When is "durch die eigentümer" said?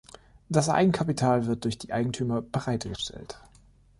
1.63-2.41